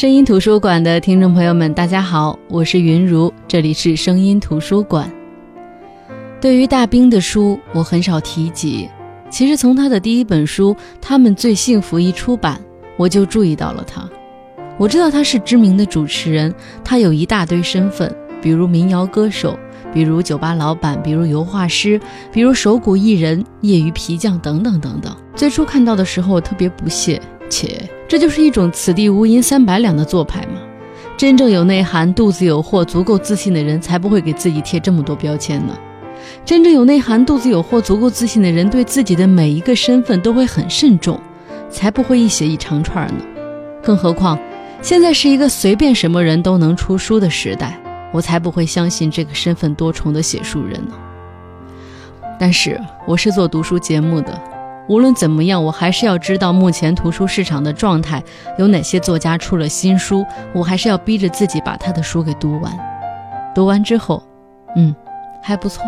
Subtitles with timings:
[0.00, 5.12] 声音图书馆的听众朋友们，大家好，我是云如，这里是声音图书馆。
[6.40, 8.88] 对于大兵的书，我很少提及。
[9.28, 12.58] 其实从他的第一本书《他们最幸福》一出版，
[12.96, 14.08] 我就注意到了他。
[14.78, 18.10] 我知道他是知名的主持人，他有一大堆身份，
[18.40, 19.58] 比如民谣歌手，
[19.92, 22.00] 比如酒吧老板，比如油画师，
[22.32, 25.14] 比如手鼓艺人、业余皮匠等等等等。
[25.36, 27.20] 最初看到的时候，我特别不屑，
[27.50, 30.60] 且这就是一种“此地无银三百两”的做派吗？
[31.16, 35.76] 真正有内涵、肚子有货、足够自信的人，才不会给自己贴这么多标签呢。
[36.44, 41.20] 真正有内涵、肚子有货、足够自信的人，对自己的每一个身份都会很慎重，
[41.68, 43.24] 才不会一写一长串呢。
[43.82, 44.38] 更何况，
[44.80, 47.78] 现在是一个随便什么人都能出书的时代，
[48.12, 50.94] 我才不会相信这个身份多重的写书人呢。
[52.38, 54.40] 但是，我是做读书节目的，
[54.88, 58.22] 无论怎么样，我还是要知道目前图书市场的状态，
[58.58, 62.72] 有哪些作家出了新书，我还是要逼着自己把他的书给读完。
[63.54, 64.22] 读完之后，
[64.76, 64.94] 嗯，
[65.42, 65.84] 还不错。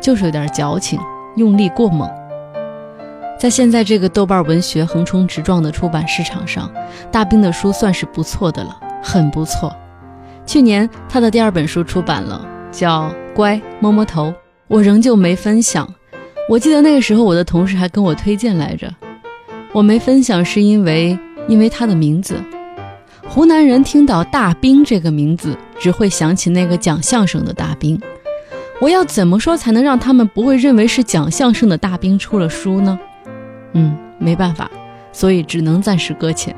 [0.00, 1.00] 就是有点矫情，
[1.36, 2.10] 用力过猛。
[3.38, 6.70] 在现在这个豆瓣文学横冲直撞的出版市场上，
[7.10, 9.74] 大兵的书算是不错的了，很不错。
[10.44, 13.04] 去年他的第二本书出版了，叫
[13.34, 14.28] 《乖摸摸头》，
[14.68, 15.88] 我仍旧没分享。
[16.46, 18.92] 我记得那个时候，我的同事还跟我推荐来着。
[19.72, 22.36] 我没分享是因为，因为他的名字。
[23.26, 27.98] 湖南人听到大兵这个名字，只会想起那个讲相声的大兵。
[28.78, 32.98] 我要怎么说才能让他们不会认为是讲相声的大兵出了书呢？
[33.72, 34.70] 嗯，没办法，
[35.12, 36.54] 所以只能暂时搁浅。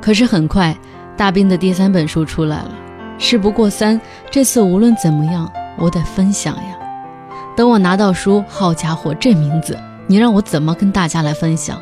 [0.00, 0.76] 可是很快，
[1.16, 2.70] 大兵的第三本书出来了。
[3.16, 3.98] 事不过三，
[4.30, 6.76] 这次无论怎么样，我得分享呀。
[7.56, 11.80] 等我拿到书，好家伙，这名字，你让我怎么跟大家来分享？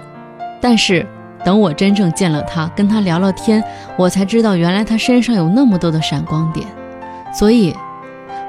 [0.60, 1.06] 但是
[1.44, 3.62] 等我真正见了他，跟他聊聊天，
[3.96, 6.66] 我才知道原来他身上有那么多的闪光点。
[7.32, 7.74] 所以。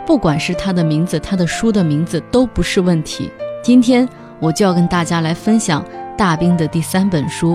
[0.06, 3.30] 不管是他的名字，他的书的名字都不是问题。
[3.62, 5.86] 今天我就要跟大家来分享
[6.18, 7.54] 大兵的第三本书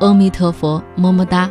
[0.04, 1.46] 《阿弥陀佛么么哒》。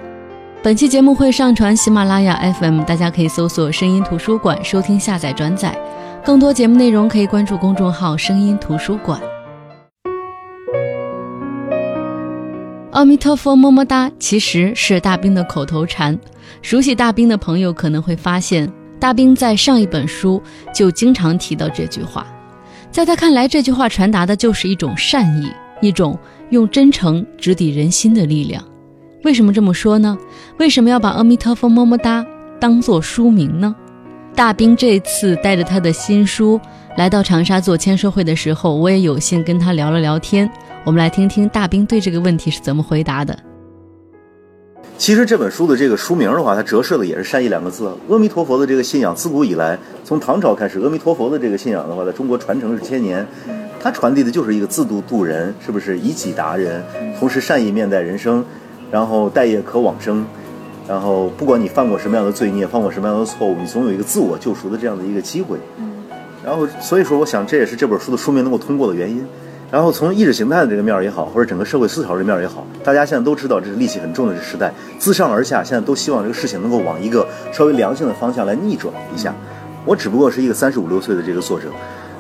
[0.62, 5.74] 本期节目会上传喜马拉雅 FM，大家可以搜索“声音图书馆”收听、下载、转载。
[6.26, 9.20] 更多节目内容可以关注公众号“声音图书馆”。
[12.92, 16.18] 阿弥陀佛么么哒其实是大兵的口头禅，
[16.62, 18.72] 熟悉大兵的朋友可能会发现。
[19.02, 20.42] 大兵在上一本书
[20.74, 22.26] 就经常提到这句话，
[22.90, 25.52] 在他看来，这句话传达的就是一种善意，
[25.82, 26.18] 一种
[26.52, 28.64] 用真诚直抵人心的力量。
[29.26, 30.18] 为什么这么说呢？
[30.58, 32.26] 为什么要把阿弥陀佛么么哒
[32.62, 33.76] 当做书名呢？
[34.36, 36.60] 大兵这次带着他的新书
[36.98, 40.50] 来到长沙做签售会的时候，我也有幸跟他聊了聊天。
[40.84, 43.38] 我们来听听大兵对这个问题是怎么回答的。
[44.98, 47.92] 其实这本书的这个书名的话，它折射的也是“善意”两个字。
[48.10, 53.26] 阿弥陀佛的这个信仰，自古以来，从唐朝开始，阿弥陀佛的这个信仰的话，在中国传承是千年。
[53.80, 56.84] 它传递的就是一个自度度人，是不是以己达人，
[57.20, 58.44] 同时善意面待人生，
[58.90, 60.26] 然后待业可往生，
[60.88, 65.58] 然后不管你犯过什么样的罪孽，犯过什么样的错误，你总有一个自我救赎的这样的一个机会。
[66.46, 69.26] 然后所以说，我想这也是这本书的书名能够通过的原因。
[69.72, 79.34] 然后从意识形态的这个面儿也好，或者整个社会思潮这面儿也好，大家现在都知道这是戾气很重的这时代，自上而下现在都希望这个事情能够往一个稍微良性的方向来逆转一下。
[79.86, 81.70] 我只不过是一个三十五六岁的这个作者，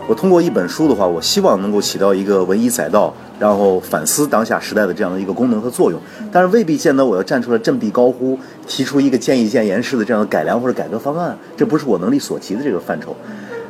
[0.05, 5.99] 我通过一本书的话，我希望能够起到一个文以载道，然后反思当下时代的这样的一个功能和作用。
[6.29, 8.37] 但是未必见得我要站出来振臂高呼，
[8.67, 13.15] 提出一个见异见言式的这样的改良或者改革方案，这不是我能力所及的这个范畴。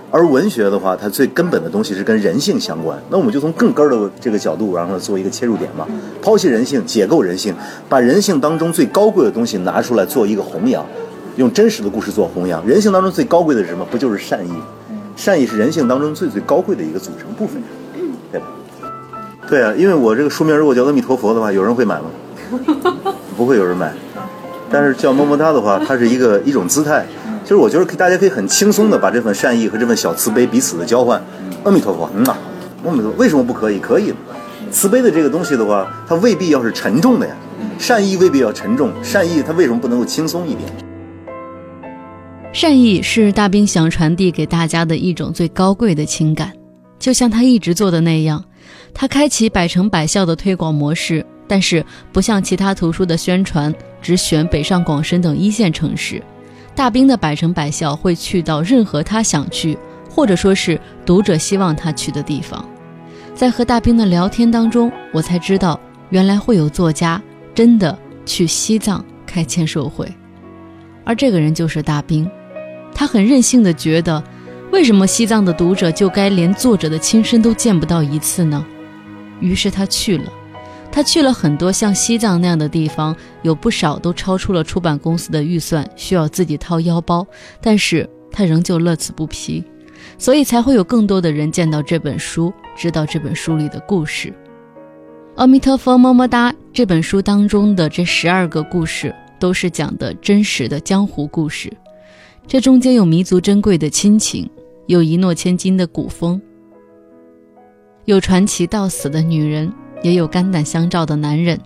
[0.10, 2.98] 而文学的话，它最根本的东西是跟人性相关。
[3.12, 5.88] 那我们就从更根儿的这个角度，然后做一个切入点嘛，
[6.22, 7.54] 剖析人性，解构人性，
[7.88, 10.84] 把人性当中最高贵的东西拿出来做一个弘扬，
[11.36, 12.66] 用真实的故事做弘扬。
[12.68, 13.86] 人性当中最高贵的是什么？
[13.92, 14.52] 不就是善意？
[15.24, 17.64] 善意是人性当中最最高贵的一个组成部分，
[18.30, 18.46] 对吧？
[19.48, 22.08] 对啊，因为我这个书名如果叫阿弥陀佛的话，有人会买吗？
[23.38, 23.94] 不会有人买。
[24.70, 27.06] 但是叫么么哒的话，它是一个一种姿态。
[27.44, 31.24] 其实我觉得大家可以很轻松的把这份善意和这份小慈悲彼此的交换。
[31.64, 32.36] 阿弥陀佛，嗯呐，
[32.86, 33.80] 阿弥陀佛，为什么不可以？
[33.80, 34.14] 可以。
[34.72, 37.34] 慈悲的这个东西的话，它未必要是沉重的呀。
[37.80, 40.70] 善意未必要沉重，善意它为什么不能够轻松一点？
[42.54, 46.54] 善意是大兵想传递给大家的一种最高贵的情感，
[47.00, 48.42] 就像他一直做的那样，
[48.94, 53.74] 他开启百城百校的推广模式，但是不像其他图书的宣传，
[54.04, 56.22] 只选北上广深等一线城市。
[56.76, 59.76] 大兵的百城百校会去到任何他想去，
[60.08, 62.64] 或者说是读者希望他去的地方。
[63.34, 65.80] 在和大兵的聊天当中，我才知道，
[66.12, 67.20] 原来会有作家
[67.56, 67.98] 真的
[68.28, 70.08] 去西藏开签售会。
[71.04, 72.30] 而这个人就是大兵，
[72.94, 74.24] 他很任性的觉得，
[74.72, 78.66] 为什么西藏的读者就该连作者的亲身都见不到一次呢？
[79.40, 80.32] 于是他去了，
[80.92, 87.26] 他去了很多像西藏那样的地方，有不少都超出了出版公司的预算，需要自己掏腰包，
[87.62, 89.64] 但是他仍旧乐此不疲，
[90.18, 94.34] 所以才会有更多的人见到这本书，知道这本书里的故事。
[95.36, 96.54] 阿弥陀佛，么么哒！
[96.72, 99.14] 这本书当中的这十二个故事。
[99.40, 101.70] 都是讲的真实的江湖故事，
[102.46, 104.50] 这中间有弥足珍贵的亲情，
[104.88, 106.40] 有一诺千金的古风，
[108.06, 109.72] 有传奇到死的女人，
[110.04, 111.60] 也有肝胆相照的男人，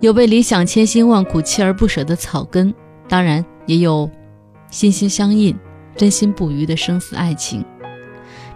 [0.00, 2.74] 有为理想千辛万苦锲而不舍的草根，
[3.08, 4.10] 当然也有
[4.70, 5.54] 心心相印、
[5.96, 7.64] 真心不渝的生死爱情。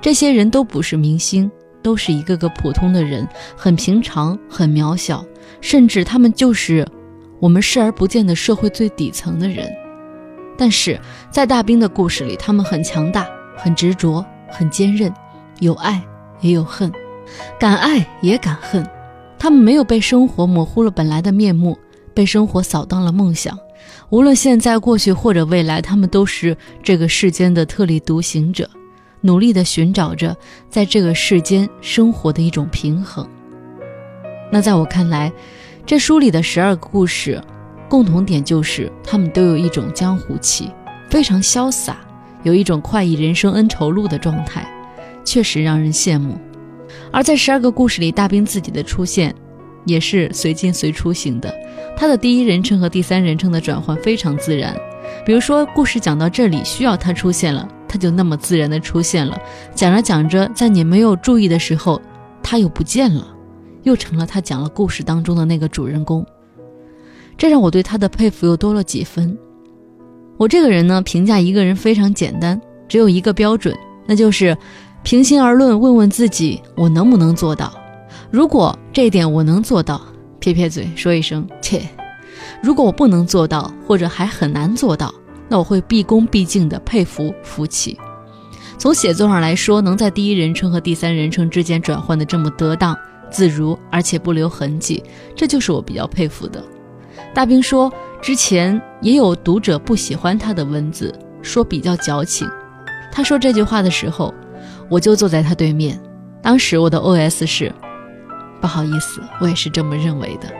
[0.00, 1.50] 这些人都不是明星，
[1.82, 5.25] 都是一个个普通的人，很平常，很渺小，
[5.61, 6.87] 甚至他们就是。
[7.38, 9.70] 我们视而不见的社会最底层的人，
[10.58, 10.98] 但是
[11.30, 13.26] 在大兵的故事里，他们很强大，
[13.56, 15.12] 很执着，很坚韧，
[15.60, 16.02] 有爱
[16.40, 16.90] 也有恨，
[17.58, 18.86] 敢爱也敢恨。
[19.38, 21.78] 他们没有被生活模糊了本来的面目，
[22.14, 23.58] 被生活扫荡了梦想。
[24.08, 28.68] 无论现在、过去或者未来，他们都是这个世间的特立独行者，
[29.20, 30.34] 努力地寻找着
[30.70, 33.28] 在这个世间生活的一种平衡。
[34.50, 35.30] 那在我看来，
[35.84, 37.42] 这书里的十二个故事，
[37.88, 40.70] 共同点就是他们都有一种江湖气，
[41.08, 41.96] 非常潇洒，
[42.42, 44.68] 有一种快意人生恩仇录的状态，
[45.24, 46.36] 确实让人羡慕。
[47.12, 49.34] 而在十二个故事里，大兵自己的出现
[49.84, 51.54] 也是随进随出型的，
[51.96, 54.76] 他的第一人称和第三人称的转换非常自然。
[55.24, 59.38] 比如说，故事讲到这里需要他出现了，他就那么自然的出现了。
[59.74, 62.02] 讲着讲着，在你没有注意的时候，
[62.42, 63.26] 他又不见了。
[63.84, 66.26] 又成了他讲了故事当中的那个主人公，
[67.36, 69.36] 这让我对他的佩服又多了几分。
[70.38, 74.56] 我这个人呢，评价一个人非常简单，只有一个标准，那就是
[75.02, 77.72] 平心而论，问问自己我能不能做到。
[78.30, 80.00] 如果这一点我能做到，
[80.38, 81.80] 撇撇嘴说一声切；
[82.62, 85.14] 如果我不能做到，或者还很难做到，
[85.48, 87.98] 那我会毕恭毕敬的佩服服气。
[88.78, 92.96] 从写作上来说，能在第一人称和第三人称之间转换的这么得当。
[93.30, 95.02] 自如，而且不留痕迹，
[95.34, 96.62] 这就是我比较佩服的。
[97.36, 97.92] 大兵说，
[98.22, 102.48] 之前也有读者不喜欢他的文字，说比较矫情。
[103.12, 104.32] 他说这句话的时候，
[104.88, 106.00] 我就坐在他对面。
[106.40, 107.70] 当时我的 OS 是：
[108.58, 110.50] 不好意思，我也是这么认为的。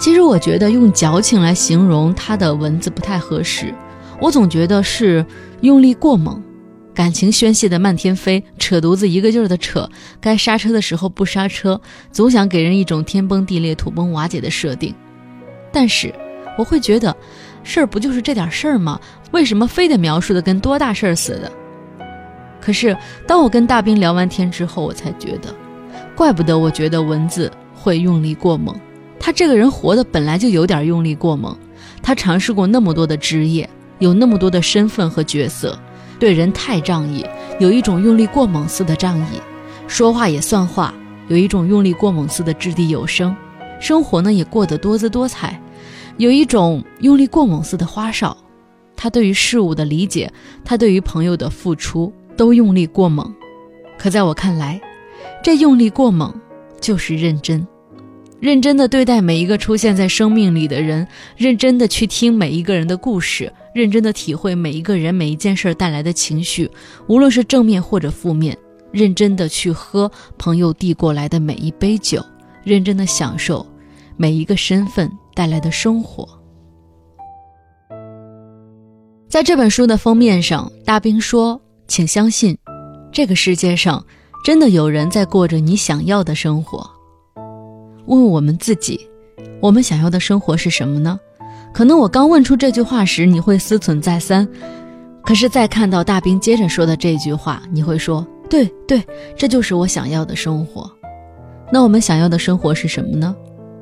[0.00, 3.72] 其实我觉得用矫情来形容他的文字不太合适，
[4.20, 5.24] 我总觉得是
[5.60, 6.42] 用力过猛。
[6.92, 9.88] 感情宣泄的漫天飞，扯犊子一个劲儿的扯，
[10.20, 11.80] 该刹车的时候不刹车，
[12.10, 14.92] 总想给人一种天崩地裂、土崩瓦解的设定。
[15.72, 16.14] 但是
[16.58, 17.16] 我会觉得，
[17.64, 19.00] 事儿不就是这点事儿吗？
[19.30, 21.50] 为什么非得描述的跟多大事儿似的？
[22.60, 22.96] 可是
[23.26, 25.54] 当我跟大兵聊完天之后，我才觉得，
[26.14, 28.78] 怪不得我觉得文字会用力过猛。
[29.18, 31.56] 他这个人活的本来就有点用力过猛，
[32.02, 33.68] 他尝试过那么多的职业，
[33.98, 35.78] 有那么多的身份和角色。
[36.18, 37.26] 对人太仗义，
[37.58, 39.40] 有一种用力过猛似的仗义；
[39.88, 40.94] 说话也算话，
[41.26, 43.34] 有一种用力过猛似的掷地有声；
[43.82, 45.60] 生活呢也过得多姿多彩，
[46.16, 48.34] 有一种用力过猛似的花哨。
[48.94, 50.32] 他对于事物的理解，
[50.64, 53.34] 他对于朋友的付出，都用力过猛。
[53.98, 54.80] 可在我看来，
[55.42, 56.32] 这用力过猛
[56.80, 57.66] 就是认真。
[58.38, 61.04] 认真的对待每一个出现在生命里的人，
[61.36, 66.70] 认真的去听每一个人的故事，认真的体会每一个人每一件事带来的情绪，
[67.08, 68.56] 无论是正面或者负面，
[68.92, 70.08] 认真的去喝
[70.38, 72.24] 朋友递过来的每一杯酒，
[72.62, 73.66] 认真的享受
[74.16, 76.28] 每一个身份带来的生活。
[79.28, 82.56] 在这本书的封面上，大兵说：“请相信，
[83.10, 84.04] 这个世界上
[84.44, 86.88] 真的有人在过着你想要的生活。”
[88.06, 89.00] 问我们自己，
[89.60, 91.18] 我们想要的生活是什么呢？
[91.72, 94.46] 可能我刚问出这句话时，你会思忖再三；
[95.24, 99.02] 可是再看到大兵接着说的这句话，你会说：“对对，
[99.34, 100.90] 这就是我想要的生活。”
[101.72, 103.34] 那我们想要的生活是什么呢？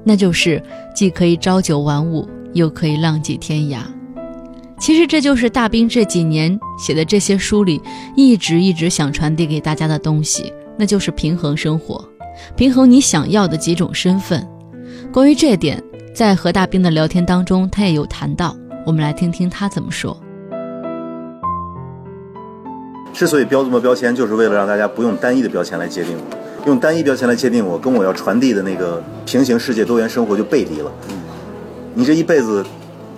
[0.05, 0.63] 那就是
[0.95, 3.79] 既可以朝九晚五，又可以浪迹天涯。
[4.79, 7.81] 其实这就是大兵这几年写的这些书里
[8.17, 12.03] 一直一直想传递给大家的东西，那就是平衡生活。
[12.57, 14.49] 平衡你想要的几种身份，
[15.13, 15.83] 关于这点，
[16.15, 18.57] 在和大兵的聊天当中，他也有谈到。
[18.87, 20.19] 我们来听听他怎么说。
[23.13, 26.23] 之所以标这么标签，就是为了让大家不用单一的标签来界定我，
[26.67, 30.93] 用单一标签来界定我，跟我要传递的那个平行世界多元生活就背离了。
[31.95, 32.65] 你这一辈子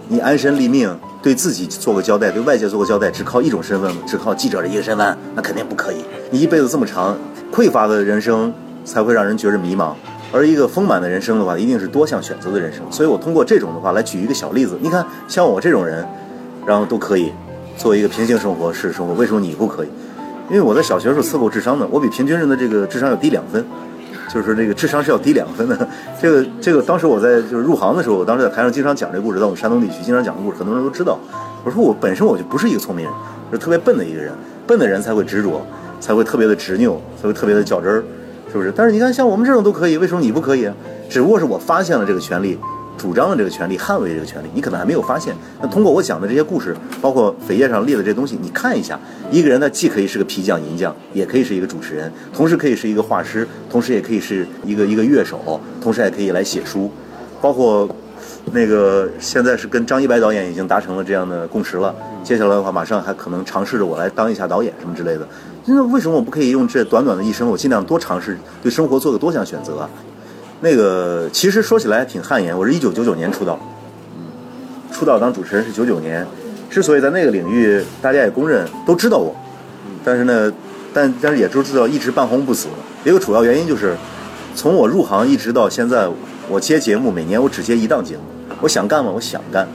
[0.08, 5.96] 你安身立命，对自己做个交代，对外界做个交代，只靠一种身份，只靠记者的一个身份，那肯定不可以。
[6.30, 7.16] 你一辈子这么长，
[7.52, 8.52] 匮乏的人生
[8.84, 9.92] 才会让人觉着迷茫，
[10.32, 12.80] 而一个丰满的人生的话，一定是多项选择的人生。
[12.90, 16.06] 所以我通过这种的话来举一个小例子，你看像我这种人，
[16.64, 17.32] 然后都可以
[17.76, 19.88] 做一个平行生活式生活，为什么你不可以？
[20.48, 23.64] 因为我在小学时候测过智商的，我比平均人的这个智商要低两分。
[24.32, 25.86] 就是说，这个智商是要低两分的。
[26.18, 31.18] 这个，这个，当时我在就是入行的时候，我当时在台上经常讲这个故事，在我们山东地区经常讲故事，很多人都知道。
[31.64, 33.14] 我说我本身我就不是一个聪明人，
[33.52, 34.32] 是特别笨的一个人。
[34.66, 35.60] 笨的人才会执着，
[36.00, 38.02] 才会特别的执拗，才会特别的较真儿，
[38.50, 38.72] 是不是？
[38.74, 40.70] 但是你看，像我们这种都可以，为什么你不可以？
[41.10, 42.58] 只不过是我发现了这个权利。
[42.96, 45.34] 主张的这个权利，捍卫这个权利，你可能还没有发现。
[45.60, 48.98] 那通过我讲的这些故事，包括扉页上列的这些东西，你看一下，
[49.30, 56.90] 一个人他既可以是个皮匠、银匠，也可以是一个主持人，同时可以是一个画师，同时也可以是一个一个乐手，同时还可以来写书。
[57.40, 57.88] 包括
[58.52, 65.26] 那个现在是跟张一白导演已经达成了这样的共识了，接下来的话马上还可能尝试着我来当一下导演什么之类的。
[65.64, 69.88] 那为什么我不可以用这短短的一生，我尽量多尝试，对生活做个多项选择？
[70.62, 73.58] 那个其实说起来挺汗颜，我是一九九九年出道，
[74.92, 76.24] 出道当主持人是九九年，
[76.70, 79.34] 之所以在那个领域大家也公认都知道我，
[80.04, 80.52] 但是呢，
[80.94, 82.68] 但但是也都知道一直半红不紫。
[83.04, 83.96] 一个主要原因就是，
[84.54, 86.08] 从我入行一直到现在，
[86.48, 88.22] 我接节目每年我只接一档节目，
[88.60, 89.10] 我想干吗？
[89.12, 89.66] 我想干，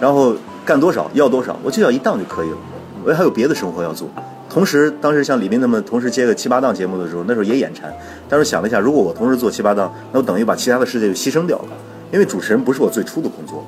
[0.00, 2.56] 然后干多少要多少，我就要一档就可以了，
[3.04, 4.08] 我还有别的生活要做。
[4.50, 7.90] 同时，当时像李斌他们同时接个七八档节目的时候，那时候也眼馋。
[8.28, 11.68] 当时想了一下，如果我同时做七八档，那我等于把其他的世界就牺牲掉了。
[12.12, 13.64] 因为主持人不是我最初的工作，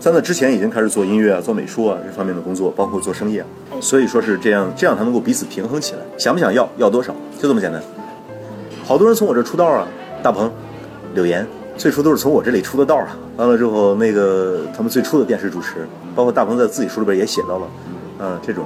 [0.00, 3.46] 在那之前已经开始做音乐啊、做美术啊这方面的工作，包括做生意啊。
[3.82, 6.00] 所以说是这样，这样才能够彼此平衡起来。
[6.16, 7.82] 想不想要，要多少，就这么简单。
[8.82, 9.86] 好多人从我这出道啊，
[10.22, 10.50] 大鹏、
[11.14, 11.46] 柳岩，
[11.76, 13.14] 最初都是从我这里出的道啊。
[13.36, 17.68] 完了之后，那个他们最初的电视主持，包括大鹏在自己书里边也写到了，
[18.20, 18.64] 嗯，这种。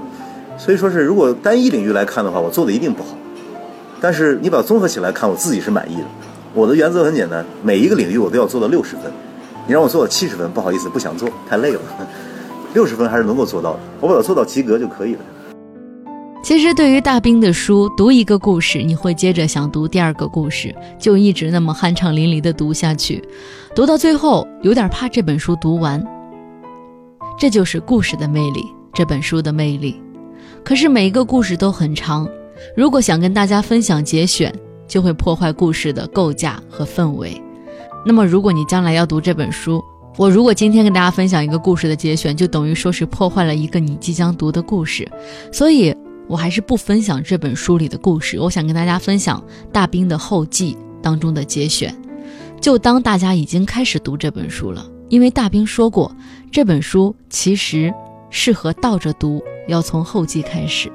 [0.63, 3.17] 所以说是，如果单一领域来看的话，我做的一定不好。
[3.99, 6.05] 但是你把它综合起来看，我自己是满意的。
[6.53, 9.11] 我的原则很简单，每一个领域我都要做到六十分。
[9.67, 11.81] 你让我做到七十分，不好意思，不想做，太累了。
[12.75, 15.21] 六十分还是能够做到的，我把它做到及格就可以了。
[16.43, 23.27] 其实对于大兵的书，读一个故事，你会接着想读第二个故事，就一直那么酣畅淋漓地读下去，
[23.75, 26.05] 读到最后有点怕这本书读完。
[27.39, 28.63] 这就是故事的魅力，
[28.93, 29.99] 这本书的魅力。
[30.65, 32.29] 可是每一个故事都很长，
[32.77, 34.55] 如果想跟大家分享节选，
[34.87, 37.41] 就会破坏故事的构架和氛围。
[38.05, 39.83] 那么，如果你将来要读这本书，
[40.17, 45.09] 我如果今天跟大家分享一个故事的节选，就等于说是破坏了一个你即将读的故事。
[45.53, 45.95] 所以
[46.29, 48.39] 我还是不分享这本书里的故事。
[48.39, 51.95] 我想跟大家分享大兵的后记当中的节选，
[52.61, 54.87] 就当大家已经开始读这本书了。
[55.09, 56.15] 因为大兵说过，
[56.53, 57.93] 这本书其实
[58.31, 59.43] 适合倒着读。
[59.69, 60.91] 要从后记开始。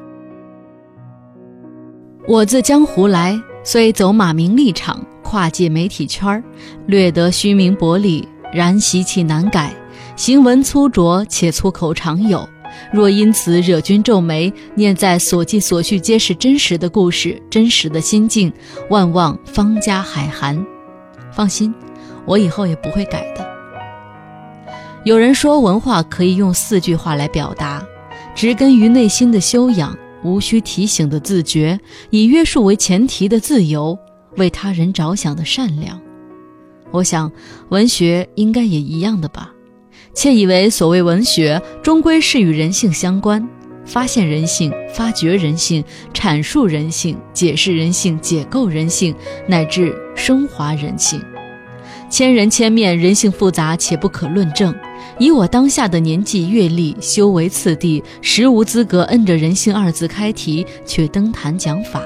[2.28, 6.44] 我自江湖来，虽走马名利场，跨界媒体圈儿，
[6.88, 9.74] 略得虚名薄利，然习气难改，
[10.18, 12.46] 行文粗拙，且粗口常有。
[12.92, 18.52] 若因此惹君皱眉，念在所记所叙皆是真实的故事，真实的心境，
[18.90, 20.66] 万望方家海涵。
[21.32, 21.74] 放心，
[22.26, 23.55] 我以后也不会改的。
[25.06, 27.86] 有人说，文化可以用四句话来表达。
[28.34, 33.96] 植根于内心的修养，无需提醒的自觉，以约束为前提的自由，
[34.38, 36.02] 为他人着想的善良。
[36.90, 37.32] 我想，
[37.70, 39.54] 文学应该也一样的吧。
[40.16, 43.48] 窃以为所谓文学，终归是与人性相关，
[43.86, 45.84] 发现人性，发掘人性，
[46.16, 49.14] 阐述人性，解释人性，解构人性，
[49.48, 51.22] 乃至升华人性。
[52.10, 54.74] 千人千面，人性复杂且不可论证。
[55.18, 62.02] 以我当下的年纪阅历，修为次第，实无资格摁着“人性”二字开题，却登坛讲法。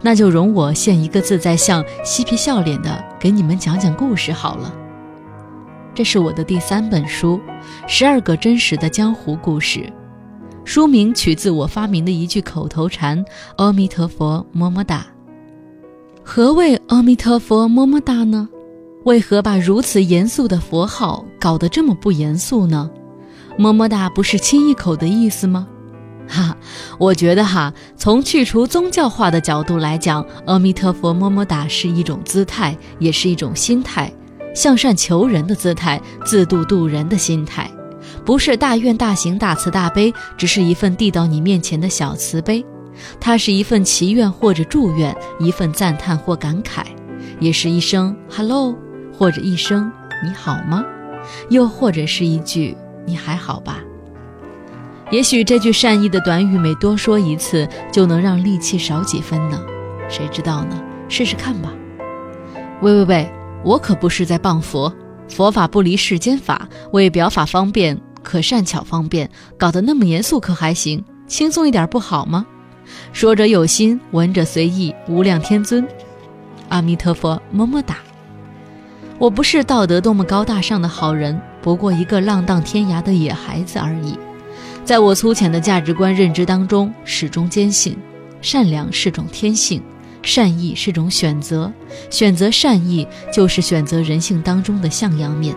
[0.00, 4.74] 那就容我现一个自在相，嬉皮笑脸的给你们讲讲故事好了。
[5.94, 7.38] 这是我的第三本书，
[7.86, 9.80] 《十二个真实的江湖故事》。
[10.64, 13.22] 书名取自我发明的一句口头禅
[13.56, 15.06] ：“阿弥陀佛，么么哒。”
[16.22, 18.48] 何谓阿弥陀佛，么么哒呢？
[19.04, 22.90] 为何把如此严肃的佛号搞得这么不严肃呢？
[23.56, 25.66] 么么哒不是亲一口的意思吗？
[26.28, 26.54] 哈，
[26.98, 34.12] 我觉得哈，从去除宗教化的角度来讲，阿弥陀佛么么哒是一种姿态，也是一种心态，
[34.54, 37.70] 向善求人的姿态，自度度人的心态，
[38.24, 42.62] 不是大愿大行大慈大悲，只是一份递到你面前的小慈悲，
[43.18, 46.84] 它是一份祈愿或者祝愿，一份赞叹或感慨，
[47.40, 48.76] 也是一声 hello。
[49.20, 49.92] 或者一声
[50.24, 50.82] “你好吗”，
[51.50, 52.74] 又或者是一句
[53.04, 53.80] “你还好吧”。
[55.12, 59.60] 也许这句善意的短语，每多说一次，就能让戾气少几分呢？
[60.08, 60.82] 谁知道呢？
[61.06, 61.70] 试试看吧。
[62.80, 63.30] 喂喂喂，
[63.62, 64.90] 我可不是在谤佛，
[65.28, 71.04] 佛法不离世间法，为表法方便，可善巧方便，搞得那么严肃可还行？
[71.26, 72.46] 轻松一点不好吗？
[73.12, 75.86] 说者有心，闻者随意，无量天尊，
[76.70, 77.98] 阿弥陀佛，么么哒。
[79.20, 84.18] 我不是道德多么高大上的好人，不过一个浪荡天涯的野孩子而已。
[84.82, 87.98] 在我粗浅的价值观认知当中，始终坚信，
[88.40, 89.82] 善良是种天性，
[90.22, 91.70] 善意是种选择，
[92.08, 95.54] 选择善意就是选择人性当中的向阳面。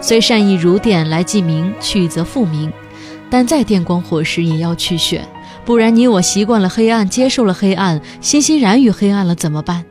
[0.00, 2.72] 虽善意如电来即明，去则复明，
[3.28, 5.28] 但再电光火石也要去选，
[5.66, 9.84] 不然你我习惯了黑暗，接受了黑暗，欣欣然于黑暗了怎么办？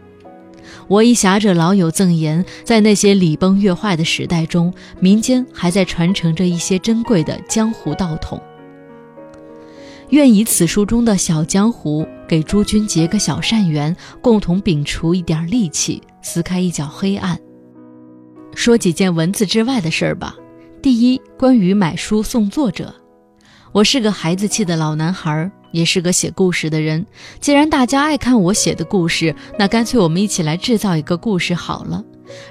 [0.90, 8.42] 我一侠者老友赠言，在那些礼崩乐坏的时代中，民间还在传承着一些珍贵的江湖道统。
[10.10, 17.40] 愿以此书中的小江湖，给诸君结个小善缘，共同摒除一点戾气，撕开一角黑暗。
[18.56, 20.36] 说几件文字之外的事儿吧。
[20.82, 22.92] 第一，关于买书送作者，
[23.72, 25.52] 我是个孩子气的老男孩。
[25.72, 27.06] 也是个写故事的人。
[27.40, 32.04] 既然大家爱看我写的故事，那干脆我们一起来制造一个故事好了。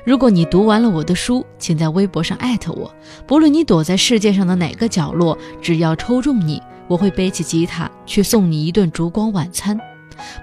[0.04, 2.92] 如果你读完了我的书，请在微博上艾特我。
[3.26, 9.78] 不论你躲在世界上的哪个角落，只要抽中你，我会背起吉他去送你一顿烛光晚餐。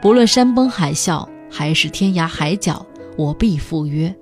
[0.01, 2.85] 不论山崩海啸还是天涯海角，
[3.17, 4.15] 我必赴约。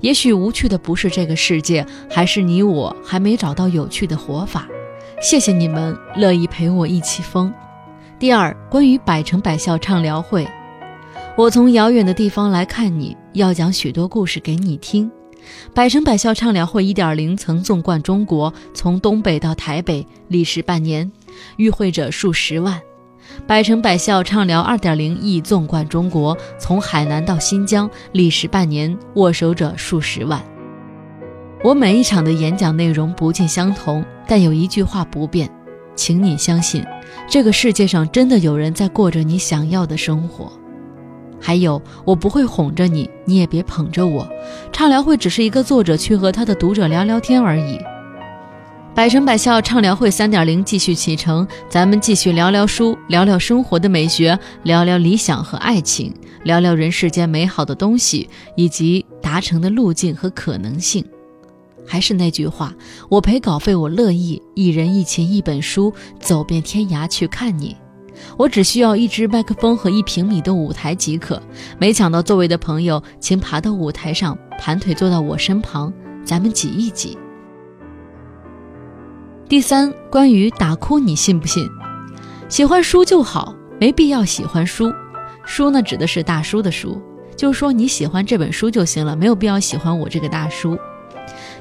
[0.00, 4.66] 也许无趣的不是这个世界，还是你我还没找到有趣的活法。
[5.22, 7.54] 谢谢你们乐意陪我一起疯。
[8.18, 10.44] 第二，关于百城百校畅聊会，
[11.36, 15.08] 我从遥远的地方来看你，要讲许多故事给你听。
[15.72, 21.08] 百城百校畅聊会一点零曾纵贯中国，从东北到台北，历时半年，
[21.58, 22.80] 与会者数十万。
[23.46, 30.42] 百城百校畅聊二点零亦纵贯中国，从海南到新疆，历时半年，握手者数十万。
[31.62, 35.48] 我每一场的演讲内容不尽相同，但有一句话不变。
[35.98, 36.80] 请你相信，
[37.28, 40.52] 这个世界上真的有人在过着你想要的生活。
[41.40, 44.26] 还有，我不会哄着你，你也别捧着我。
[44.72, 47.76] 畅聊会只是一个作者去和他的读者聊聊天而已。
[48.94, 61.04] 百城百校畅聊会三点零继续启程，咱们继续聊聊书，聊聊生活的美学，聊聊理想和爱情，聊聊人世间美好的东西以及达成的路径和可能性。
[61.88, 62.74] 还是那句话，
[63.08, 64.40] 我赔稿费，我乐意。
[64.54, 67.74] 一人一琴，一本书，走遍天涯去看你。
[68.36, 71.40] 我只需要一支麦克风和一平米的舞台即可。
[71.78, 75.90] 没抢到座位的朋友，请爬到舞台上，盘腿坐到我身旁，
[76.24, 77.16] 咱们挤一挤。
[79.48, 81.66] 第三，关于打哭，你信不信？
[82.50, 84.92] 喜欢书就好，没必要喜欢书。
[85.44, 87.00] 书呢，指的是大叔的书，
[87.34, 90.76] 就是说你喜欢这本书就行了，没有必要喜欢我这个大叔。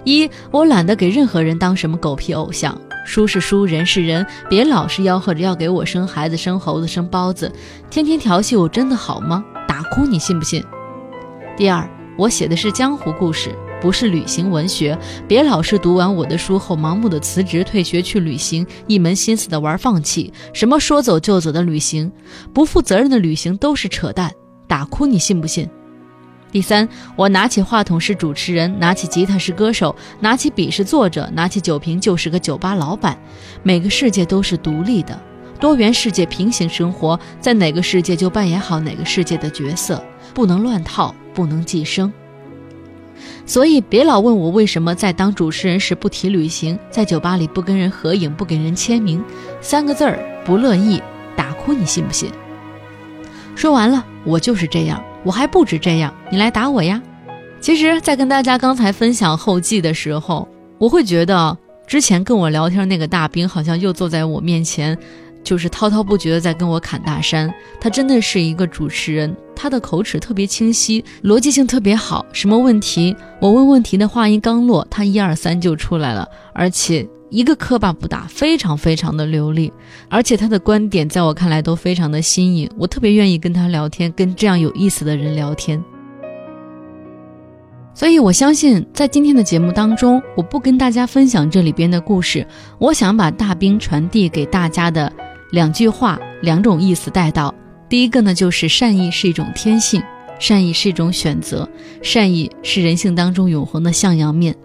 [0.07, 7.51] 一，我懒得给任何人当什么狗屁偶像，书是书，人是人，别老是吆喝着要给我生孩子、生猴子、生包子，
[7.89, 9.43] 天天调戏我，真的好吗？
[9.67, 10.63] 打哭你信不信？
[11.57, 11.85] 第二，
[12.17, 22.09] 我写的是江湖故事，不是旅行文学，别老是读完我的书后盲目的辞职退学去旅行，一门心思的玩放弃，什么说走就走的旅行，
[22.53, 24.31] 不负责任的旅行都是扯淡，
[24.69, 25.69] 打哭你信不信？
[26.57, 33.15] 第三，我拿起话筒是主持人，拿起吉他是歌手，拿起笔是作者，拿起酒瓶就是个酒吧老板。
[33.61, 35.21] 每个世界都是独立的，
[35.59, 42.11] 多元世界平行生活，在哪个世界就扮演好哪个世界的角色，不能乱套，不能寄生。
[43.45, 49.23] 所以别老问我为什么在当主持人时不提旅行，在酒吧里不跟人合影，不给人签名，
[49.61, 50.99] 三个字儿不乐意，
[51.35, 52.31] 打哭你信不信？
[53.53, 55.03] 说完了，我就是这样。
[55.27, 57.01] 我还不止这样，你来打我呀！
[57.59, 64.97] 其实，在跟大家刚才分享后记的时候，我会觉得之前跟我聊天那个大兵好像又坐在我面前，
[65.43, 67.53] 就是滔滔不绝的在跟我侃大山。
[67.77, 72.25] 他真的是一个主持人，他的口齿特别清晰，逻辑性特别好。
[72.31, 77.05] 什么问题，我问问题的话音刚落，他一二三就出来了，而且。
[77.29, 79.71] 一个磕巴不打，非常非常的流利，
[80.09, 85.83] 而且他的观点在我看来都非常的新颖，我特别愿意跟他聊天，跟这样有意思的人聊天。
[87.93, 92.45] 所以我相信，在今天的节目当中，我不跟大家分享这里边的故事，
[92.77, 95.11] 我想把大兵传递给大家的
[95.51, 97.53] 两句话，两种意思带到。
[97.89, 100.01] 第一个呢，就是善意是一种天性，
[100.39, 101.67] 善意是一种选择，
[102.03, 104.55] 善意是人性当中永恒的向阳面，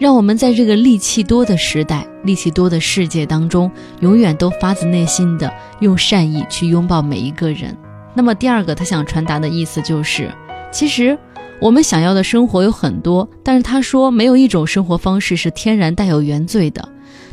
[0.00, 7.76] 让我们在这个戾气多的时代、戾气多的世界当中，永远都发自内心的用善意去拥抱每一个人。
[8.14, 10.32] 那么第二个，他想传达的意思就是，
[10.72, 11.18] 其实
[11.60, 16.88] 我们想要的生活有很多，但是他说没有一种生活方式是天然带有原罪的，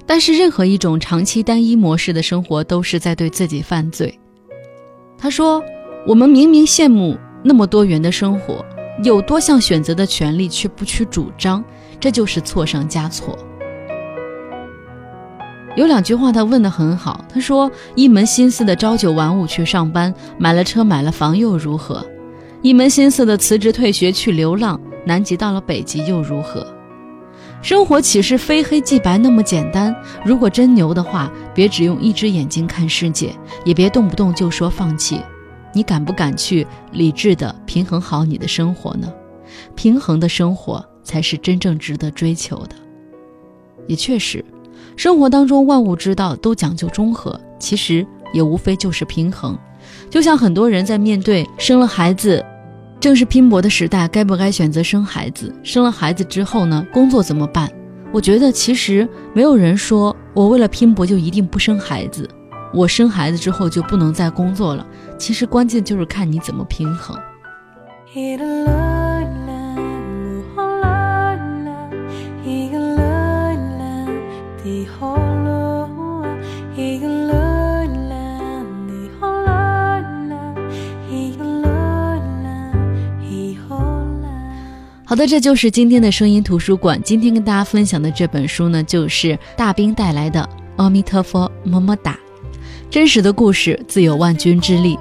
[0.05, 4.19] 但是任何一种长期单一模式的生活都是在对自己犯罪。
[5.17, 5.63] 他说，
[6.05, 8.65] 我们明明羡慕那么多元的生活，
[9.05, 11.63] 有多项选择的权利，却不去主张，
[11.99, 13.37] 这就是错上加错。
[15.75, 22.03] 有两句话他问的很好，他说：“一门心思的朝九晚五去上班，买了车买了房又如何？
[22.63, 26.65] 一门心思的辞职退学去流浪，南极到了北极又如何？
[27.61, 29.95] 生活岂是非黑即白那么简单？
[30.25, 35.21] 如果真牛的话，别只用一只眼睛看世界，也别动不动就说放弃。
[35.73, 39.07] 你敢不敢去理智的平衡好你的生活呢？
[39.75, 42.75] 平衡的生活才是真正值得追求的。
[43.87, 44.43] 也确实。”
[44.97, 49.57] 生活当中万物之道都讲究中和，其实也无非就是平衡。
[50.09, 52.43] 就像很多人在面对生了孩子，
[52.99, 55.53] 正是拼搏的时代，该不该选择生孩子？
[55.63, 57.71] 生了孩子之后呢，工作怎么办？
[58.11, 62.27] 我觉得其实没有人说我为了拼搏就一定不生孩子，
[62.73, 64.83] 我生孩子之后就不能再工作了。
[65.19, 67.15] 其实关键就是看你怎么平衡。
[85.09, 87.01] 好的，这就是今天的声音图书馆。
[87.01, 90.41] 今天跟大家分享的这本书呢，就是大兵带来的
[90.75, 92.11] 《阿弥陀佛，么么哒》。
[92.89, 94.99] 真实的故事自有万钧之力。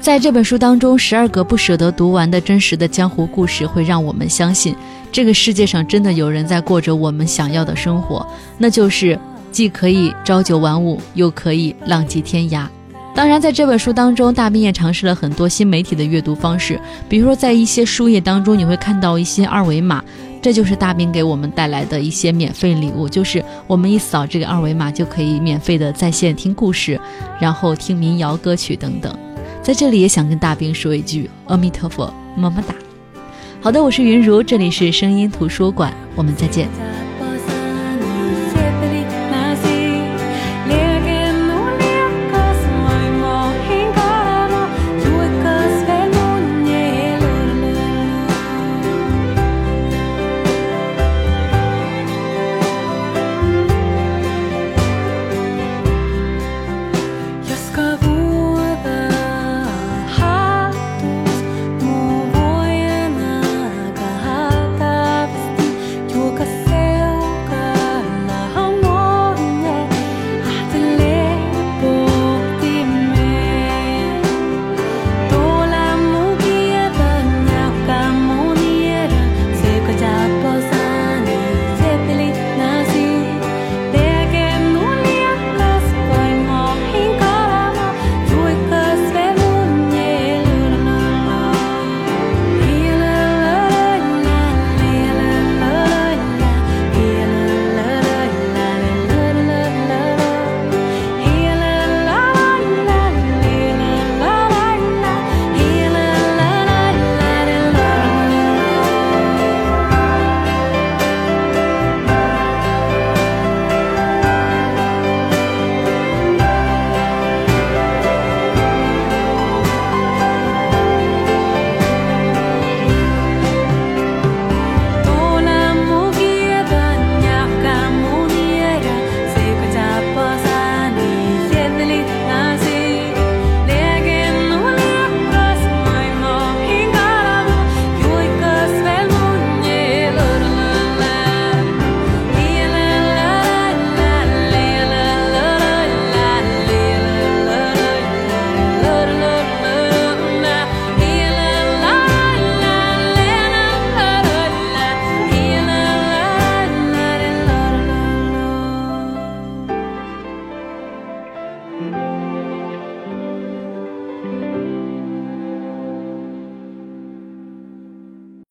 [0.00, 4.76] 在这本书当中，十二个不舍得读完的真实的江湖故事，会让我们相信，
[5.10, 8.24] 这个世界上真的有人在过着我们想要的生活，
[8.58, 9.18] 那就是
[9.50, 12.64] 既可以朝九晚五，又可以浪迹天涯。
[13.18, 20.00] 当然，在这本书当中，大兵也尝试了很多新媒体的阅读方式，比如说在一些书页当中，你会看到一些二维码，
[20.40, 27.00] 这就是大兵给我们带来的一些免费礼物，就是我们一扫这个二维码就可以免费的在线听故事，
[27.40, 29.12] 然后听民谣歌曲等等。
[29.64, 32.72] 在这里也想跟大兵说一句阿弥陀佛，么么哒。
[33.60, 36.68] 好的，我是云如，这里是声音图书馆，我们再见。